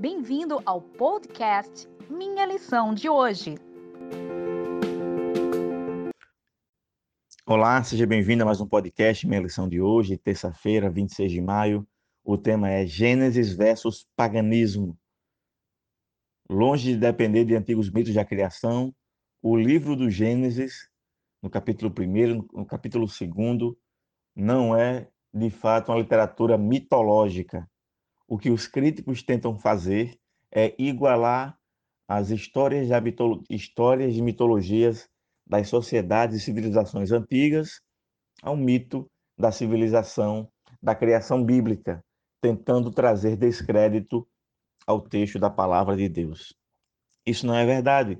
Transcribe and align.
Bem-vindo 0.00 0.62
ao 0.64 0.80
podcast 0.80 1.86
Minha 2.08 2.46
Lição 2.46 2.94
de 2.94 3.06
Hoje. 3.06 3.56
Olá, 7.44 7.84
seja 7.84 8.06
bem-vindo 8.06 8.42
a 8.42 8.46
mais 8.46 8.62
um 8.62 8.66
podcast 8.66 9.26
Minha 9.26 9.42
Lição 9.42 9.68
de 9.68 9.78
Hoje, 9.78 10.16
terça-feira, 10.16 10.88
26 10.88 11.30
de 11.30 11.42
maio. 11.42 11.86
O 12.24 12.38
tema 12.38 12.70
é 12.70 12.86
Gênesis 12.86 13.52
versus 13.52 14.08
Paganismo. 14.16 14.98
Longe 16.48 16.94
de 16.94 16.98
depender 16.98 17.44
de 17.44 17.54
antigos 17.54 17.90
mitos 17.90 18.14
da 18.14 18.24
criação, 18.24 18.94
o 19.42 19.54
livro 19.54 19.94
do 19.94 20.08
Gênesis, 20.08 20.88
no 21.42 21.50
capítulo 21.50 21.92
1, 21.94 22.58
no 22.58 22.64
capítulo 22.64 23.04
2, 23.04 23.76
não 24.34 24.74
é 24.74 25.10
de 25.30 25.50
fato 25.50 25.92
uma 25.92 25.98
literatura 25.98 26.56
mitológica. 26.56 27.69
O 28.30 28.38
que 28.38 28.48
os 28.48 28.68
críticos 28.68 29.24
tentam 29.24 29.58
fazer 29.58 30.16
é 30.54 30.72
igualar 30.78 31.58
as 32.06 32.30
histórias 32.30 32.86
de, 32.86 32.94
histórias 33.50 34.14
de 34.14 34.22
mitologias 34.22 35.10
das 35.44 35.68
sociedades 35.68 36.36
e 36.36 36.40
civilizações 36.40 37.10
antigas 37.10 37.80
ao 38.40 38.56
mito 38.56 39.10
da 39.36 39.50
civilização 39.50 40.48
da 40.80 40.94
criação 40.94 41.44
bíblica, 41.44 42.04
tentando 42.40 42.92
trazer 42.92 43.36
descrédito 43.36 44.24
ao 44.86 45.00
texto 45.00 45.36
da 45.36 45.50
palavra 45.50 45.96
de 45.96 46.08
Deus. 46.08 46.54
Isso 47.26 47.44
não 47.44 47.56
é 47.56 47.66
verdade, 47.66 48.16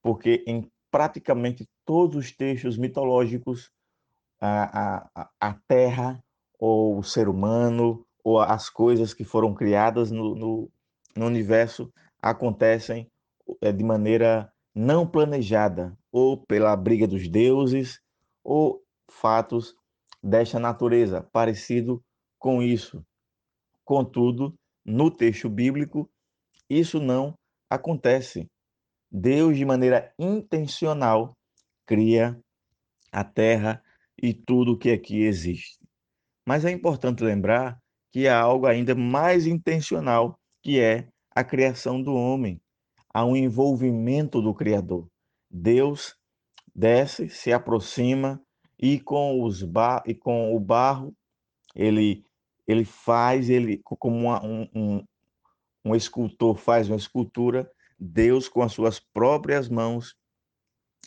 porque 0.00 0.44
em 0.46 0.70
praticamente 0.88 1.68
todos 1.84 2.16
os 2.16 2.30
textos 2.32 2.78
mitológicos, 2.78 3.72
a, 4.40 5.08
a, 5.16 5.30
a 5.40 5.54
terra 5.66 6.22
ou 6.60 6.96
o 6.98 7.02
ser 7.02 7.28
humano 7.28 8.06
ou 8.28 8.40
as 8.40 8.68
coisas 8.68 9.14
que 9.14 9.24
foram 9.24 9.54
criadas 9.54 10.10
no, 10.10 10.34
no, 10.34 10.70
no 11.16 11.26
universo 11.26 11.90
acontecem 12.20 13.10
é, 13.62 13.72
de 13.72 13.82
maneira 13.82 14.52
não 14.74 15.06
planejada, 15.06 15.96
ou 16.12 16.36
pela 16.44 16.76
briga 16.76 17.08
dos 17.08 17.26
deuses, 17.26 18.02
ou 18.44 18.84
fatos 19.10 19.74
desta 20.22 20.58
natureza, 20.60 21.26
parecido 21.32 22.04
com 22.38 22.62
isso. 22.62 23.02
Contudo, 23.82 24.54
no 24.84 25.10
texto 25.10 25.48
bíblico, 25.48 26.06
isso 26.68 27.00
não 27.00 27.32
acontece. 27.70 28.46
Deus, 29.10 29.56
de 29.56 29.64
maneira 29.64 30.12
intencional, 30.18 31.32
cria 31.86 32.38
a 33.10 33.24
terra 33.24 33.82
e 34.22 34.34
tudo 34.34 34.72
o 34.72 34.78
que 34.78 34.90
aqui 34.90 35.22
existe. 35.22 35.78
Mas 36.46 36.66
é 36.66 36.70
importante 36.70 37.24
lembrar 37.24 37.80
que 38.18 38.26
há 38.26 38.36
algo 38.36 38.66
ainda 38.66 38.96
mais 38.96 39.46
intencional, 39.46 40.40
que 40.60 40.80
é 40.80 41.06
a 41.30 41.44
criação 41.44 42.02
do 42.02 42.12
homem. 42.12 42.60
Há 43.14 43.24
um 43.24 43.36
envolvimento 43.36 44.42
do 44.42 44.52
Criador. 44.52 45.08
Deus 45.48 46.16
desce, 46.74 47.28
se 47.28 47.52
aproxima 47.52 48.42
e 48.76 48.98
com 48.98 49.40
os 49.44 49.62
bar 49.62 50.02
e 50.04 50.16
com 50.16 50.52
o 50.52 50.58
barro 50.58 51.14
ele 51.76 52.24
ele 52.66 52.84
faz 52.84 53.48
ele 53.48 53.80
como 53.84 54.16
uma, 54.16 54.44
um, 54.44 54.68
um, 54.74 55.04
um 55.84 55.94
escultor 55.94 56.56
faz 56.56 56.88
uma 56.88 56.96
escultura. 56.96 57.70
Deus 57.96 58.48
com 58.48 58.62
as 58.62 58.72
suas 58.72 58.98
próprias 58.98 59.68
mãos 59.68 60.16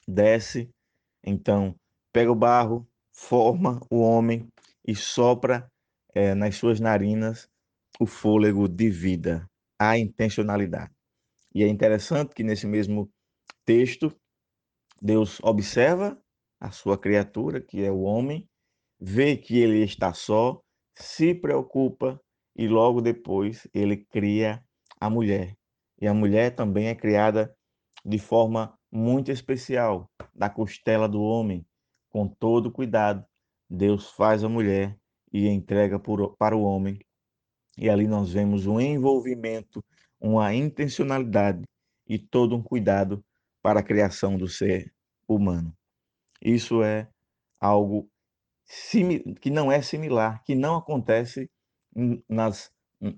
desce, 0.07 0.69
então 1.21 1.75
pega 2.13 2.31
o 2.31 2.35
barro, 2.35 2.87
forma 3.11 3.81
o 3.89 3.99
homem 3.99 4.47
e 4.87 4.95
sopra 4.95 5.69
é, 6.13 6.33
nas 6.35 6.55
suas 6.55 6.79
narinas 6.79 7.49
o 7.99 8.05
fôlego 8.05 8.67
de 8.67 8.89
vida, 8.89 9.49
a 9.79 9.97
intencionalidade. 9.97 10.91
E 11.53 11.63
é 11.63 11.67
interessante 11.67 12.33
que 12.33 12.43
nesse 12.43 12.65
mesmo 12.65 13.11
texto, 13.65 14.15
Deus 15.01 15.39
observa 15.43 16.17
a 16.59 16.71
sua 16.71 16.97
criatura, 16.97 17.59
que 17.59 17.83
é 17.83 17.91
o 17.91 18.01
homem, 18.01 18.47
vê 18.99 19.35
que 19.35 19.59
ele 19.59 19.83
está 19.83 20.13
só, 20.13 20.61
se 20.95 21.33
preocupa 21.33 22.19
e 22.55 22.67
logo 22.67 23.01
depois 23.01 23.67
ele 23.73 23.97
cria 23.97 24.63
a 24.99 25.09
mulher. 25.09 25.55
E 25.99 26.07
a 26.07 26.13
mulher 26.13 26.55
também 26.55 26.87
é 26.87 26.95
criada 26.95 27.55
de 28.05 28.17
forma 28.17 28.77
muito 28.91 29.31
especial, 29.31 30.09
da 30.33 30.49
costela 30.49 31.07
do 31.07 31.21
homem, 31.21 31.65
com 32.09 32.27
todo 32.27 32.71
cuidado, 32.71 33.25
Deus 33.69 34.09
faz 34.11 34.43
a 34.43 34.49
mulher 34.49 34.97
e 35.31 35.47
entrega 35.47 35.99
por, 35.99 36.35
para 36.37 36.55
o 36.55 36.63
homem. 36.63 36.99
E 37.77 37.89
ali 37.89 38.07
nós 38.07 38.33
vemos 38.33 38.67
um 38.67 38.79
envolvimento, 38.79 39.83
uma 40.19 40.53
intencionalidade 40.53 41.63
e 42.07 42.19
todo 42.19 42.55
um 42.55 42.61
cuidado 42.61 43.23
para 43.61 43.79
a 43.79 43.83
criação 43.83 44.37
do 44.37 44.47
ser 44.47 44.93
humano. 45.27 45.73
Isso 46.41 46.83
é 46.83 47.07
algo 47.59 48.09
que 49.39 49.49
não 49.49 49.71
é 49.71 49.81
similar, 49.81 50.43
que 50.43 50.55
não 50.55 50.77
acontece 50.77 51.49
nas, 52.27 52.71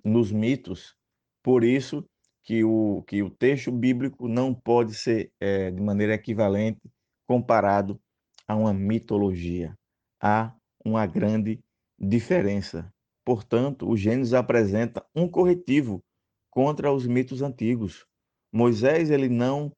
nos 0.03 0.31
mitos. 0.31 0.96
Por 1.41 1.63
isso 1.63 2.07
que 2.44 2.63
o, 2.63 3.03
que 3.07 3.23
o 3.23 3.29
texto 3.29 3.72
bíblico 3.72 4.28
não 4.28 4.53
pode 4.53 4.94
ser 4.94 5.31
é, 5.40 5.72
de 5.72 5.81
maneira 5.81 6.13
equivalente 6.13 6.81
comparado 7.25 8.00
a 8.47 8.56
uma 8.56 8.73
mitologia 8.73 9.78
há 10.22 10.53
uma 10.84 11.06
grande 11.06 11.63
diferença. 11.99 12.91
Portanto, 13.25 13.89
o 13.89 13.95
Gênesis 13.95 14.33
apresenta 14.33 15.05
um 15.15 15.27
corretivo 15.27 16.03
contra 16.49 16.91
os 16.91 17.07
mitos 17.07 17.41
antigos. 17.41 18.05
Moisés 18.51 19.09
ele 19.09 19.29
não 19.29 19.71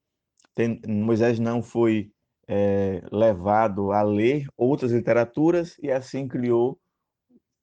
tem, 0.53 0.81
Moisés 0.87 1.39
não 1.39 1.61
foi 1.61 2.11
é, 2.47 3.01
levado 3.11 3.91
a 3.91 4.01
ler 4.01 4.47
outras 4.57 4.91
literaturas 4.91 5.77
e 5.81 5.91
assim 5.91 6.27
criou 6.27 6.79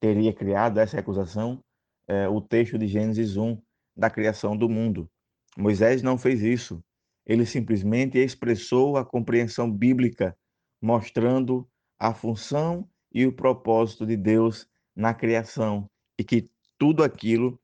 teria 0.00 0.32
criado 0.32 0.78
essa 0.78 0.98
acusação 0.98 1.62
é, 2.08 2.28
o 2.28 2.40
texto 2.40 2.76
de 2.76 2.88
Gênesis 2.88 3.36
1 3.36 3.56
da 3.96 4.10
criação 4.10 4.56
do 4.56 4.68
mundo. 4.68 5.08
Moisés 5.56 6.02
não 6.02 6.18
fez 6.18 6.42
isso. 6.42 6.82
Ele 7.24 7.46
simplesmente 7.46 8.18
expressou 8.18 8.96
a 8.96 9.04
compreensão 9.04 9.70
bíblica, 9.70 10.36
mostrando 10.80 11.68
a 11.98 12.12
função 12.12 12.88
e 13.14 13.26
o 13.26 13.32
propósito 13.32 14.06
de 14.06 14.16
Deus 14.16 14.68
na 14.94 15.14
criação 15.14 15.88
e 16.18 16.24
que 16.24 16.50
tudo 16.78 17.02
aquilo 17.02 17.60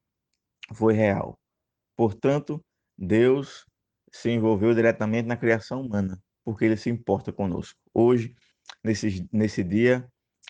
foi 0.73 0.95
real. 0.95 1.39
Portanto, 1.97 2.65
Deus 2.97 3.67
se 4.13 4.31
envolveu 4.31 4.75
diretamente 4.75 5.27
na 5.27 5.37
criação 5.37 5.83
humana, 5.83 6.21
porque 6.45 6.65
ele 6.65 6.77
se 6.77 6.91
importa 6.91 7.33
conosco. 7.33 7.79
Hoje, 7.93 8.35
nesse, 8.83 9.29
nesse 9.33 9.63
dia, 9.63 10.07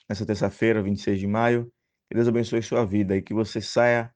nessa 0.09 0.27
terça-feira, 0.27 0.83
26 0.83 1.19
de 1.19 1.27
maio, 1.27 1.73
que 2.09 2.15
Deus 2.15 2.29
abençoe 2.29 2.63
sua 2.63 2.85
vida 2.85 3.17
e 3.17 3.23
que 3.23 3.35
você 3.35 3.61
saia 3.61 4.13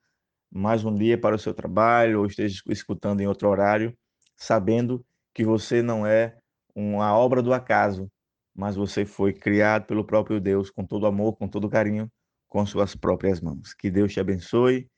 mais 0.50 0.84
um 0.84 0.94
dia 0.94 1.18
para 1.18 1.34
o 1.34 1.38
seu 1.38 1.54
trabalho 1.54 2.20
ou 2.20 2.26
esteja 2.26 2.62
escutando 2.68 3.20
em 3.20 3.26
outro 3.26 3.48
horário, 3.48 3.96
sabendo 4.36 5.04
que 5.34 5.44
você 5.44 5.82
não 5.82 6.06
é 6.06 6.36
uma 6.74 7.16
obra 7.16 7.42
do 7.42 7.52
acaso, 7.52 8.10
mas 8.54 8.76
você 8.76 9.04
foi 9.04 9.32
criado 9.32 9.86
pelo 9.86 10.04
próprio 10.04 10.40
Deus 10.40 10.70
com 10.70 10.84
todo 10.84 11.06
amor, 11.06 11.36
com 11.36 11.48
todo 11.48 11.68
carinho, 11.68 12.10
com 12.48 12.64
suas 12.66 12.94
próprias 12.94 13.40
mãos. 13.40 13.74
Que 13.74 13.90
Deus 13.90 14.12
te 14.12 14.20
abençoe 14.20 14.88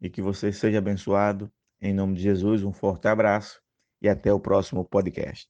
e 0.00 0.10
que 0.10 0.20
você 0.20 0.52
seja 0.52 0.78
abençoado. 0.78 1.50
Em 1.80 1.94
nome 1.94 2.14
de 2.14 2.22
Jesus, 2.22 2.64
um 2.64 2.72
forte 2.72 3.06
abraço 3.06 3.60
e 4.02 4.08
até 4.08 4.32
o 4.32 4.40
próximo 4.40 4.84
podcast. 4.84 5.48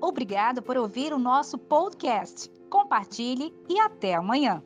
Obrigado 0.00 0.62
por 0.62 0.76
ouvir 0.76 1.12
o 1.12 1.18
nosso 1.18 1.58
podcast. 1.58 2.50
Compartilhe 2.70 3.54
e 3.68 3.78
até 3.78 4.14
amanhã. 4.14 4.62